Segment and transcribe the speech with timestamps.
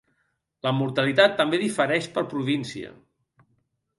[0.67, 2.91] La mortalitat també difereix per província.